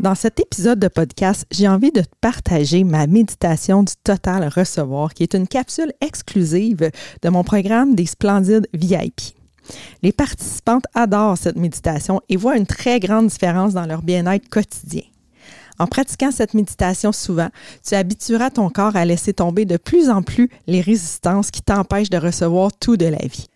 Dans 0.00 0.14
cet 0.14 0.40
épisode 0.40 0.78
de 0.78 0.88
podcast, 0.88 1.44
j'ai 1.50 1.68
envie 1.68 1.92
de 1.92 2.00
te 2.00 2.08
partager 2.22 2.84
ma 2.84 3.06
méditation 3.06 3.82
du 3.82 3.92
Total 4.02 4.48
Recevoir, 4.48 5.12
qui 5.12 5.22
est 5.22 5.34
une 5.34 5.46
capsule 5.46 5.92
exclusive 6.00 6.90
de 7.20 7.28
mon 7.28 7.44
programme 7.44 7.94
des 7.94 8.06
Splendides 8.06 8.66
VIP. 8.72 9.20
Les 10.02 10.12
participantes 10.12 10.86
adorent 10.94 11.36
cette 11.36 11.56
méditation 11.56 12.22
et 12.30 12.38
voient 12.38 12.56
une 12.56 12.64
très 12.64 12.98
grande 12.98 13.26
différence 13.26 13.74
dans 13.74 13.84
leur 13.84 14.00
bien-être 14.00 14.48
quotidien. 14.48 15.02
En 15.78 15.86
pratiquant 15.86 16.30
cette 16.30 16.54
méditation 16.54 17.12
souvent, 17.12 17.50
tu 17.86 17.94
habitueras 17.94 18.48
ton 18.48 18.70
corps 18.70 18.96
à 18.96 19.04
laisser 19.04 19.34
tomber 19.34 19.66
de 19.66 19.76
plus 19.76 20.08
en 20.08 20.22
plus 20.22 20.48
les 20.66 20.80
résistances 20.80 21.50
qui 21.50 21.60
t'empêchent 21.60 22.08
de 22.08 22.16
recevoir 22.16 22.72
tout 22.72 22.96
de 22.96 23.04
la 23.04 23.18
vie. 23.18 23.49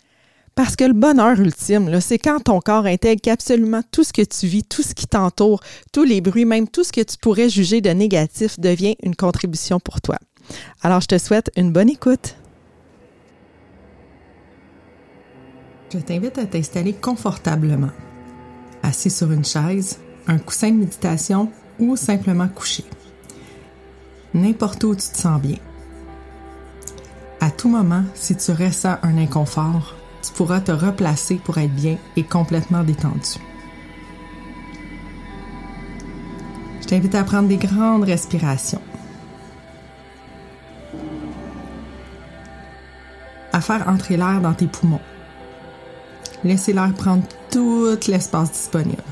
Parce 0.55 0.77
que 0.77 0.85
le 0.85 0.93
bonheur 0.93 1.41
ultime, 1.41 2.01
c'est 2.01 2.19
quand 2.19 2.45
ton 2.45 2.61
corps 2.61 2.87
intègre 2.87 3.33
absolument 3.33 3.83
tout 3.91 4.05
ce 4.05 4.13
que 4.13 4.23
tu 4.23 4.47
vis, 4.47 4.63
tout 4.63 4.83
ce 4.83 4.95
qui 4.95 5.07
t'entoure, 5.07 5.61
tous 5.93 6.05
les 6.05 6.21
bruits, 6.21 6.45
même 6.45 6.69
tout 6.69 6.85
ce 6.85 6.93
que 6.93 7.01
tu 7.01 7.17
pourrais 7.19 7.49
juger 7.49 7.81
de 7.81 7.91
négatif 7.91 8.61
devient 8.61 8.95
une 9.03 9.17
contribution 9.17 9.81
pour 9.81 10.01
toi. 10.01 10.17
Alors, 10.83 11.01
je 11.01 11.09
te 11.09 11.19
souhaite 11.19 11.51
une 11.57 11.73
bonne 11.73 11.91
écoute. 11.91 12.37
Je 15.93 15.99
t'invite 15.99 16.39
à 16.39 16.47
t'installer 16.47 16.93
confortablement, 16.93 17.91
assis 18.83 19.11
sur 19.11 19.33
une 19.33 19.45
chaise, 19.45 19.99
un 20.27 20.39
coussin 20.39 20.71
de 20.71 20.77
méditation 20.77 21.51
ou 21.79 21.97
simplement 21.97 22.49
couché. 22.49 22.85
N'importe 24.35 24.83
où 24.85 24.95
tu 24.95 25.09
te 25.09 25.17
sens 25.17 25.41
bien. 25.41 25.59
À 27.41 27.51
tout 27.51 27.69
moment, 27.69 28.05
si 28.15 28.37
tu 28.37 28.53
ressens 28.53 28.97
un 29.03 29.19
inconfort, 29.19 29.95
tu 30.25 30.33
pourras 30.33 30.61
te 30.61 30.73
replacer 30.73 31.37
pour 31.37 31.59
être 31.59 31.75
bien 31.75 31.99
et 32.17 32.23
complètement 32.23 32.83
détendu. 32.83 33.39
Je 36.81 36.87
t'invite 36.87 37.15
à 37.15 37.25
prendre 37.25 37.49
des 37.49 37.57
grandes 37.57 38.05
respirations. 38.05 38.81
À 43.53 43.61
faire 43.61 43.89
entrer 43.89 44.17
l'air 44.17 44.41
dans 44.41 44.55
tes 44.55 44.67
poumons. 44.67 45.01
Laissez 46.43 46.73
l'air 46.73 46.93
prendre 46.95 47.23
tout 47.51 47.97
l'espace 48.09 48.53
disponible. 48.53 49.03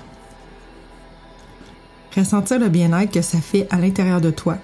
Ressentir 2.17 2.59
le 2.59 2.69
bien-être 2.69 3.13
que 3.13 3.23
ça 3.23 3.41
fait 3.41 3.67
à 3.71 3.79
l'intérieur 3.79 4.21
de 4.21 4.31
toi 4.31 4.59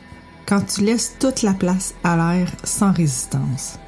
quand 0.47 0.63
tu 0.67 0.83
laisses 0.83 1.17
toute 1.19 1.43
la 1.43 1.53
place 1.53 1.95
à 2.05 2.17
l'air 2.17 2.51
sans 2.65 2.93
résistance. 2.93 3.79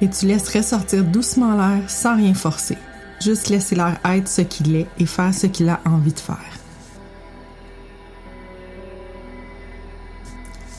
Et 0.00 0.10
tu 0.10 0.26
laisses 0.26 0.54
ressortir 0.54 1.04
doucement 1.04 1.56
l'air 1.56 1.88
sans 1.88 2.16
rien 2.16 2.34
forcer. 2.34 2.76
Juste 3.20 3.48
laisser 3.48 3.76
l'air 3.76 3.98
être 4.04 4.28
ce 4.28 4.42
qu'il 4.42 4.76
est 4.76 4.86
et 4.98 5.06
faire 5.06 5.32
ce 5.32 5.46
qu'il 5.46 5.68
a 5.68 5.80
envie 5.86 6.12
de 6.12 6.18
faire. 6.18 6.58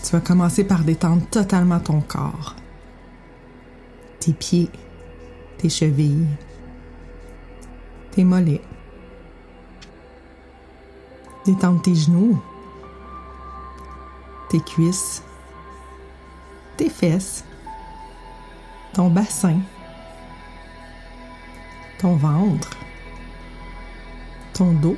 Tu 0.03 0.11
vas 0.11 0.21
commencer 0.21 0.63
par 0.63 0.83
détendre 0.83 1.25
totalement 1.29 1.79
ton 1.79 1.99
corps. 1.99 2.55
Tes 4.19 4.33
pieds, 4.33 4.69
tes 5.57 5.69
chevilles, 5.69 6.27
tes 8.11 8.23
mollets. 8.23 8.61
Détendre 11.45 11.81
tes 11.81 11.95
genoux, 11.95 12.41
tes 14.49 14.59
cuisses, 14.59 15.23
tes 16.77 16.89
fesses, 16.89 17.43
ton 18.97 19.09
bassin, 19.09 19.59
ton 21.99 22.15
ventre, 22.15 22.71
ton 24.53 24.73
dos, 24.73 24.97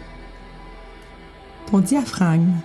ton 1.66 1.80
diaphragme, 1.80 2.62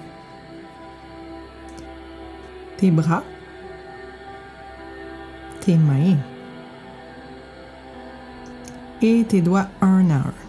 tes 2.77 2.93
bras, 2.93 3.25
tes 5.59 5.77
mains 5.77 6.19
et 9.03 9.25
tes 9.25 9.43
doigts 9.43 9.67
un 9.81 10.11
à 10.11 10.15
un. 10.15 10.44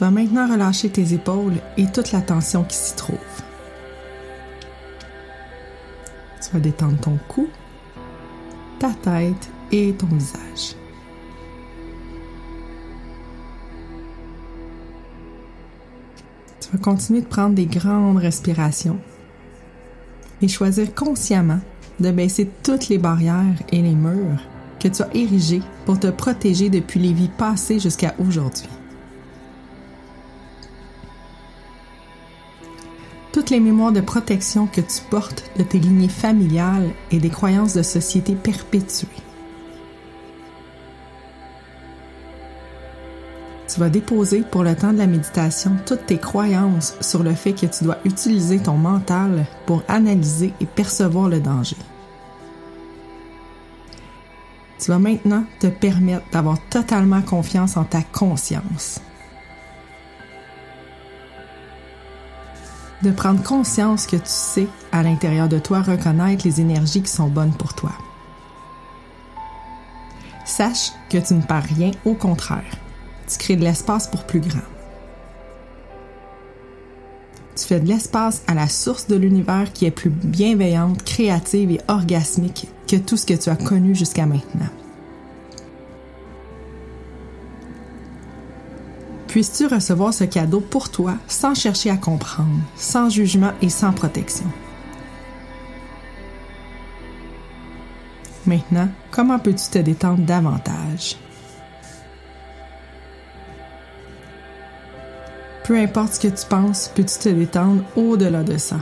Tu 0.00 0.04
vas 0.04 0.10
maintenant 0.10 0.50
relâcher 0.50 0.88
tes 0.88 1.12
épaules 1.12 1.58
et 1.76 1.84
toute 1.84 2.10
la 2.12 2.22
tension 2.22 2.64
qui 2.64 2.74
s'y 2.74 2.96
trouve. 2.96 3.18
Tu 6.42 6.50
vas 6.54 6.58
détendre 6.58 6.98
ton 6.98 7.18
cou, 7.28 7.48
ta 8.78 8.92
tête 8.94 9.50
et 9.70 9.92
ton 9.92 10.06
visage. 10.06 10.74
Tu 16.62 16.70
vas 16.72 16.78
continuer 16.78 17.20
de 17.20 17.26
prendre 17.26 17.54
des 17.54 17.66
grandes 17.66 18.16
respirations 18.16 18.98
et 20.40 20.48
choisir 20.48 20.94
consciemment 20.94 21.60
de 21.98 22.10
baisser 22.10 22.48
toutes 22.62 22.88
les 22.88 22.96
barrières 22.96 23.62
et 23.70 23.82
les 23.82 23.94
murs 23.94 24.40
que 24.82 24.88
tu 24.88 25.02
as 25.02 25.14
érigés 25.14 25.60
pour 25.84 26.00
te 26.00 26.06
protéger 26.06 26.70
depuis 26.70 27.00
les 27.00 27.12
vies 27.12 27.30
passées 27.36 27.78
jusqu'à 27.78 28.14
aujourd'hui. 28.18 28.79
Toutes 33.32 33.50
les 33.50 33.60
mémoires 33.60 33.92
de 33.92 34.00
protection 34.00 34.66
que 34.66 34.80
tu 34.80 35.00
portes 35.08 35.44
de 35.56 35.62
tes 35.62 35.78
lignées 35.78 36.08
familiales 36.08 36.90
et 37.10 37.18
des 37.18 37.30
croyances 37.30 37.74
de 37.74 37.82
société 37.82 38.34
perpétuées. 38.34 39.08
Tu 43.72 43.78
vas 43.78 43.88
déposer 43.88 44.42
pour 44.42 44.64
le 44.64 44.74
temps 44.74 44.92
de 44.92 44.98
la 44.98 45.06
méditation 45.06 45.76
toutes 45.86 46.06
tes 46.06 46.18
croyances 46.18 46.96
sur 47.00 47.22
le 47.22 47.34
fait 47.34 47.52
que 47.52 47.66
tu 47.66 47.84
dois 47.84 47.98
utiliser 48.04 48.58
ton 48.58 48.76
mental 48.76 49.46
pour 49.64 49.84
analyser 49.86 50.52
et 50.60 50.66
percevoir 50.66 51.28
le 51.28 51.38
danger. 51.38 51.76
Tu 54.80 54.90
vas 54.90 54.98
maintenant 54.98 55.44
te 55.60 55.68
permettre 55.68 56.24
d'avoir 56.32 56.58
totalement 56.68 57.22
confiance 57.22 57.76
en 57.76 57.84
ta 57.84 58.02
conscience. 58.02 59.00
De 63.02 63.10
prendre 63.10 63.42
conscience 63.42 64.06
que 64.06 64.16
tu 64.16 64.22
sais 64.24 64.68
à 64.92 65.02
l'intérieur 65.02 65.48
de 65.48 65.58
toi 65.58 65.82
reconnaître 65.82 66.46
les 66.46 66.60
énergies 66.60 67.02
qui 67.02 67.10
sont 67.10 67.28
bonnes 67.28 67.52
pour 67.52 67.74
toi. 67.74 67.92
Sache 70.44 70.92
que 71.08 71.18
tu 71.18 71.34
ne 71.34 71.42
perds 71.42 71.68
rien, 71.76 71.92
au 72.04 72.14
contraire, 72.14 72.76
tu 73.28 73.38
crées 73.38 73.56
de 73.56 73.64
l'espace 73.64 74.08
pour 74.08 74.24
plus 74.24 74.40
grand. 74.40 74.58
Tu 77.56 77.66
fais 77.66 77.80
de 77.80 77.88
l'espace 77.88 78.42
à 78.46 78.54
la 78.54 78.68
source 78.68 79.06
de 79.06 79.16
l'univers 79.16 79.72
qui 79.72 79.84
est 79.84 79.90
plus 79.90 80.10
bienveillante, 80.10 81.02
créative 81.04 81.70
et 81.70 81.80
orgasmique 81.88 82.68
que 82.88 82.96
tout 82.96 83.16
ce 83.16 83.26
que 83.26 83.34
tu 83.34 83.50
as 83.50 83.56
connu 83.56 83.94
jusqu'à 83.94 84.26
maintenant. 84.26 84.70
Puisses-tu 89.30 89.68
recevoir 89.68 90.12
ce 90.12 90.24
cadeau 90.24 90.58
pour 90.58 90.90
toi 90.90 91.14
sans 91.28 91.54
chercher 91.54 91.88
à 91.88 91.96
comprendre, 91.96 92.58
sans 92.74 93.08
jugement 93.08 93.52
et 93.62 93.68
sans 93.68 93.92
protection? 93.92 94.46
Maintenant, 98.44 98.88
comment 99.12 99.38
peux-tu 99.38 99.70
te 99.70 99.78
détendre 99.78 100.24
davantage? 100.24 101.14
Peu 105.62 105.78
importe 105.78 106.14
ce 106.14 106.20
que 106.26 106.34
tu 106.34 106.46
penses, 106.48 106.90
peux-tu 106.92 107.16
te 107.20 107.28
détendre 107.28 107.84
au-delà 107.94 108.42
de 108.42 108.58
ça? 108.58 108.78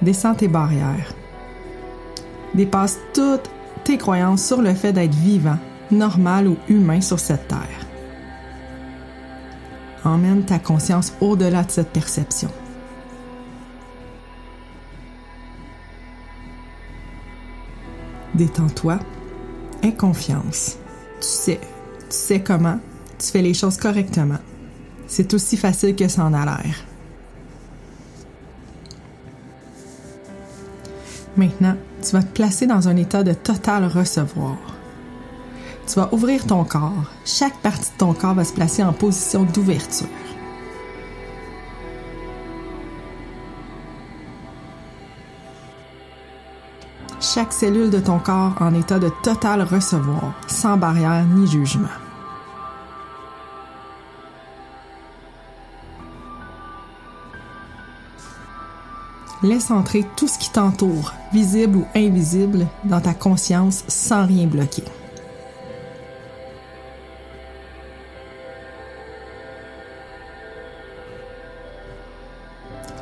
Descends 0.00 0.36
tes 0.36 0.46
barrières. 0.46 1.12
Dépasse 2.54 2.98
toutes 3.12 3.50
tes 3.88 3.96
croyances 3.96 4.44
sur 4.44 4.60
le 4.60 4.74
fait 4.74 4.92
d'être 4.92 5.14
vivant, 5.14 5.56
normal 5.90 6.46
ou 6.46 6.58
humain 6.68 7.00
sur 7.00 7.18
cette 7.18 7.48
terre. 7.48 7.86
Emmène 10.04 10.44
ta 10.44 10.58
conscience 10.58 11.14
au-delà 11.22 11.64
de 11.64 11.70
cette 11.70 11.88
perception. 11.88 12.50
Détends-toi 18.34 18.98
Aie 19.82 19.94
confiance. 19.94 20.76
Tu 21.22 21.26
sais, 21.26 21.60
tu 21.62 22.06
sais 22.10 22.42
comment, 22.42 22.78
tu 23.18 23.28
fais 23.28 23.40
les 23.40 23.54
choses 23.54 23.78
correctement. 23.78 24.40
C'est 25.06 25.32
aussi 25.32 25.56
facile 25.56 25.96
que 25.96 26.08
ça 26.08 26.24
en 26.24 26.34
a 26.34 26.44
l'air. 26.44 26.87
Maintenant, 31.38 31.76
tu 32.02 32.12
vas 32.12 32.22
te 32.22 32.34
placer 32.34 32.66
dans 32.66 32.88
un 32.88 32.96
état 32.96 33.22
de 33.22 33.32
total 33.32 33.86
recevoir. 33.86 34.58
Tu 35.86 35.94
vas 35.94 36.12
ouvrir 36.12 36.44
ton 36.46 36.64
corps. 36.64 37.10
Chaque 37.24 37.56
partie 37.58 37.90
de 37.92 37.96
ton 37.96 38.12
corps 38.12 38.34
va 38.34 38.44
se 38.44 38.52
placer 38.52 38.82
en 38.82 38.92
position 38.92 39.44
d'ouverture. 39.44 40.08
chaque 47.20 47.52
cellule 47.52 47.90
de 47.90 47.98
ton 47.98 48.18
corps 48.18 48.54
en 48.60 48.74
état 48.74 48.98
de 48.98 49.10
total 49.22 49.62
recevoir, 49.62 50.32
sans 50.46 50.76
barrière 50.76 51.24
ni 51.24 51.46
jugement. 51.46 52.07
Laisse 59.42 59.70
entrer 59.70 60.04
tout 60.16 60.26
ce 60.26 60.36
qui 60.36 60.50
t'entoure, 60.50 61.14
visible 61.32 61.78
ou 61.78 61.86
invisible, 61.94 62.66
dans 62.84 63.00
ta 63.00 63.14
conscience 63.14 63.84
sans 63.86 64.26
rien 64.26 64.46
bloquer. 64.46 64.82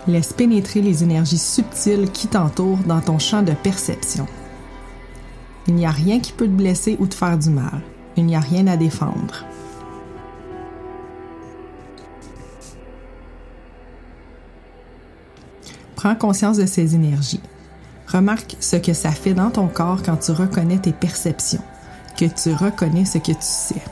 Laisse 0.06 0.33
pénétrer 0.33 0.83
les 0.83 1.03
énergies 1.03 1.38
subtiles 1.38 2.11
qui 2.12 2.29
t'entourent 2.29 2.85
dans 2.87 3.00
ton 3.00 3.19
champ 3.19 3.43
de 3.43 3.53
perception. 3.53 4.27
Il 5.67 5.75
n'y 5.75 5.87
a 5.87 5.91
rien 5.91 6.21
qui 6.21 6.33
peut 6.33 6.47
te 6.47 6.50
blesser 6.50 6.97
ou 7.00 7.06
te 7.06 7.15
faire 7.15 7.38
du 7.38 7.50
mal. 7.50 7.81
Il 8.17 8.27
n'y 8.27 8.37
a 8.37 8.41
rien 8.41 8.67
à 8.67 8.77
défendre. 8.77 9.44
Prends 16.06 16.14
conscience 16.14 16.56
de 16.56 16.67
ces 16.67 16.94
énergies. 16.94 17.41
Remarque 18.06 18.56
ce 18.61 18.76
que 18.76 18.93
ça 18.93 19.11
fait 19.11 19.35
dans 19.35 19.50
ton 19.50 19.67
corps 19.67 20.05
quand 20.05 20.17
tu 20.19 20.31
reconnais 20.31 20.79
tes 20.79 20.93
perceptions, 20.93 21.64
que 22.17 22.26
tu 22.26 22.53
reconnais 22.53 23.05
ce 23.05 23.19
que 23.19 23.32
tu 23.32 23.37
sais. 23.41 23.82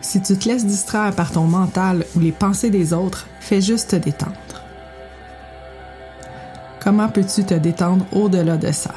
Si 0.00 0.20
tu 0.20 0.36
te 0.36 0.48
laisses 0.48 0.66
distraire 0.66 1.14
par 1.14 1.30
ton 1.30 1.44
mental 1.44 2.04
ou 2.16 2.18
les 2.18 2.32
pensées 2.32 2.70
des 2.70 2.92
autres, 2.92 3.28
fais 3.38 3.60
juste 3.60 3.90
te 3.90 3.96
détendre. 3.96 4.34
Comment 6.82 7.08
peux-tu 7.08 7.44
te 7.44 7.54
détendre 7.54 8.04
au-delà 8.10 8.56
de 8.56 8.72
ça? 8.72 8.90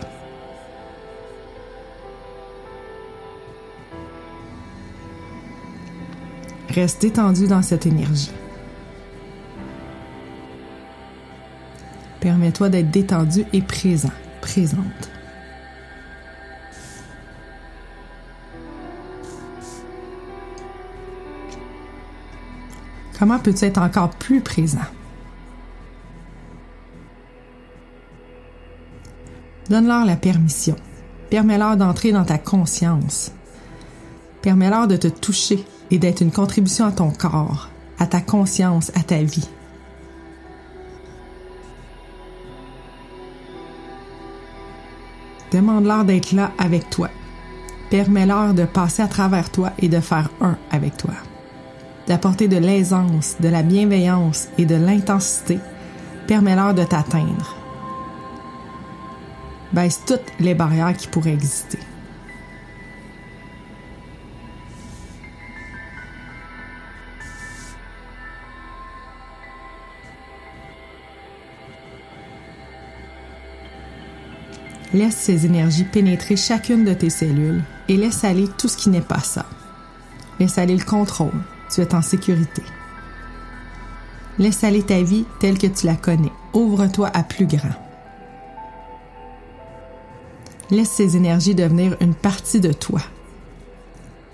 Reste 6.74 7.02
détendu 7.02 7.48
dans 7.48 7.62
cette 7.62 7.86
énergie. 7.86 8.32
Permets-toi 12.20 12.70
d'être 12.70 12.90
détendu 12.90 13.46
et 13.54 13.62
présent, 13.62 14.12
présente. 14.42 15.12
Comment 23.20 23.38
peux-tu 23.38 23.66
être 23.66 23.78
encore 23.78 24.10
plus 24.10 24.42
présent? 24.42 24.80
Donne-leur 29.70 30.06
la 30.06 30.16
permission. 30.16 30.76
Permets-leur 31.30 31.78
d'entrer 31.78 32.12
dans 32.12 32.26
ta 32.26 32.38
conscience. 32.40 33.32
Permets-leur 34.42 34.88
de 34.88 34.98
te 34.98 35.08
toucher 35.08 35.64
et 35.94 35.98
d'être 35.98 36.20
une 36.20 36.32
contribution 36.32 36.86
à 36.86 36.92
ton 36.92 37.12
corps, 37.12 37.70
à 38.00 38.08
ta 38.08 38.20
conscience, 38.20 38.92
à 38.96 39.04
ta 39.04 39.24
vie. 39.24 39.48
Demande-leur 45.54 46.04
d'être 46.04 46.34
là 46.34 46.52
avec 46.58 46.90
toi. 46.90 47.10
Permets-leur 47.90 48.54
de 48.54 48.66
passer 48.66 49.04
à 49.04 49.08
travers 49.08 49.50
toi 49.50 49.72
et 49.80 49.88
de 49.88 50.02
faire 50.02 50.30
un 50.42 50.58
avec 50.72 50.98
toi 50.98 51.14
d'apporter 52.08 52.48
de 52.48 52.58
l'aisance, 52.58 53.38
de 53.40 53.50
la 53.50 53.64
bienveillance 53.64 54.50
et 54.58 54.66
de 54.66 54.76
l'intensité, 54.76 55.60
permet-leur 56.28 56.74
de 56.74 56.84
t'atteindre. 56.84 57.56
Baisse 59.72 60.02
toutes 60.06 60.32
les 60.40 60.54
barrières 60.54 60.96
qui 60.96 61.08
pourraient 61.08 61.34
exister. 61.34 61.80
Laisse 74.94 75.16
ces 75.16 75.46
énergies 75.48 75.86
pénétrer 75.86 76.36
chacune 76.36 76.86
de 76.86 76.94
tes 76.94 77.10
cellules 77.10 77.64
et 77.88 77.98
laisse 77.98 78.24
aller 78.24 78.48
tout 78.58 78.68
ce 78.68 78.78
qui 78.78 78.90
n'est 78.90 79.02
pas 79.02 79.22
ça. 79.22 79.46
Laisse 80.40 80.60
aller 80.60 80.78
le 80.78 80.84
contrôle, 80.84 81.42
tu 81.74 81.82
es 81.82 81.96
en 81.96 82.02
sécurité. 82.04 82.62
Laisse 84.38 84.64
aller 84.64 84.84
ta 84.84 85.02
vie 85.02 85.26
telle 85.40 85.58
que 85.58 85.68
tu 85.68 85.88
la 85.88 85.96
connais. 85.96 86.32
Ouvre-toi 86.54 87.10
à 87.14 87.24
plus 87.24 87.48
grand. 87.48 87.76
Laisse 90.70 90.90
ces 90.90 91.18
énergies 91.18 91.56
devenir 91.56 91.96
une 92.00 92.16
partie 92.16 92.60
de 92.60 92.72
toi. 92.72 93.02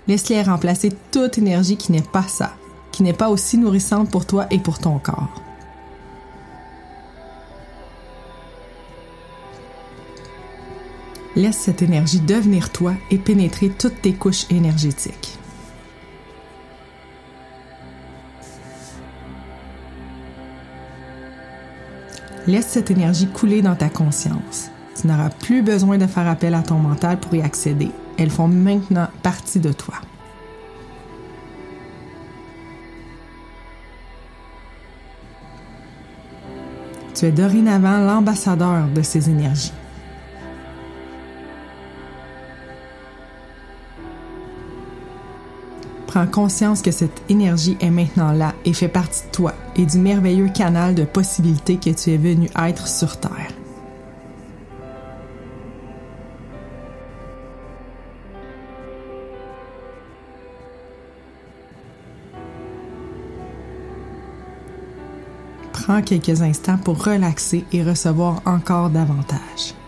Laisse-les 0.08 0.42
remplacer 0.42 0.90
toute 1.10 1.38
énergie 1.38 1.76
qui 1.76 1.92
n'est 1.92 2.02
pas 2.02 2.26
ça, 2.26 2.54
qui 2.92 3.02
n'est 3.02 3.12
pas 3.12 3.28
aussi 3.28 3.58
nourrissante 3.58 4.10
pour 4.10 4.26
toi 4.26 4.46
et 4.50 4.58
pour 4.58 4.78
ton 4.78 4.98
corps. 4.98 5.42
Laisse 11.40 11.56
cette 11.56 11.80
énergie 11.80 12.20
devenir 12.20 12.68
toi 12.68 12.92
et 13.10 13.16
pénétrer 13.16 13.70
toutes 13.70 14.02
tes 14.02 14.12
couches 14.12 14.44
énergétiques. 14.50 15.38
Laisse 22.46 22.66
cette 22.66 22.90
énergie 22.90 23.26
couler 23.26 23.62
dans 23.62 23.74
ta 23.74 23.88
conscience. 23.88 24.68
Tu 25.00 25.06
n'auras 25.06 25.30
plus 25.30 25.62
besoin 25.62 25.96
de 25.96 26.06
faire 26.06 26.28
appel 26.28 26.54
à 26.54 26.62
ton 26.62 26.74
mental 26.74 27.18
pour 27.18 27.34
y 27.34 27.40
accéder. 27.40 27.90
Elles 28.18 28.28
font 28.28 28.46
maintenant 28.46 29.08
partie 29.22 29.60
de 29.60 29.72
toi. 29.72 29.94
Tu 37.14 37.24
es 37.24 37.32
dorénavant 37.32 37.96
l'ambassadeur 37.96 38.88
de 38.94 39.00
ces 39.00 39.30
énergies. 39.30 39.72
Prends 46.10 46.26
conscience 46.26 46.82
que 46.82 46.90
cette 46.90 47.22
énergie 47.28 47.76
est 47.78 47.88
maintenant 47.88 48.32
là 48.32 48.52
et 48.64 48.72
fait 48.72 48.88
partie 48.88 49.22
de 49.26 49.30
toi 49.30 49.54
et 49.76 49.86
du 49.86 49.96
merveilleux 49.96 50.48
canal 50.48 50.96
de 50.96 51.04
possibilités 51.04 51.76
que 51.76 51.90
tu 51.90 52.10
es 52.10 52.16
venu 52.16 52.50
être 52.60 52.88
sur 52.88 53.16
Terre. 53.20 53.52
Prends 65.72 66.02
quelques 66.02 66.42
instants 66.42 66.78
pour 66.78 67.04
relaxer 67.04 67.64
et 67.72 67.84
recevoir 67.84 68.42
encore 68.46 68.90
davantage. 68.90 69.79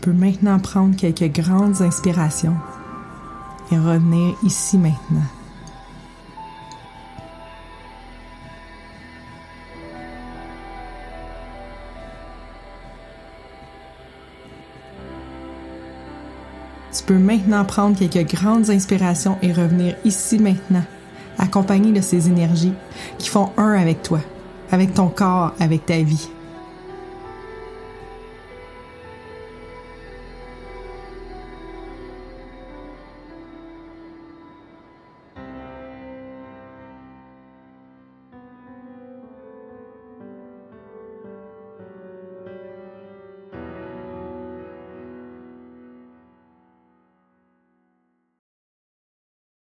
Peux 0.00 0.12
maintenant 0.12 0.58
prendre 0.58 0.96
quelques 0.96 1.30
grandes 1.30 1.82
inspirations 1.82 2.56
et 3.70 3.76
revenir 3.76 4.34
ici 4.42 4.78
maintenant. 4.78 5.20
Tu 16.96 17.04
peux 17.04 17.18
maintenant 17.18 17.64
prendre 17.64 17.96
quelques 17.96 18.34
grandes 18.34 18.70
inspirations 18.70 19.36
et 19.42 19.52
revenir 19.52 19.96
ici 20.04 20.38
maintenant, 20.38 20.84
accompagné 21.38 21.92
de 21.92 22.00
ces 22.00 22.28
énergies 22.28 22.72
qui 23.18 23.28
font 23.28 23.50
un 23.56 23.72
avec 23.72 24.02
toi, 24.02 24.20
avec 24.72 24.94
ton 24.94 25.08
corps, 25.08 25.52
avec 25.60 25.86
ta 25.86 25.98
vie. 25.98 26.30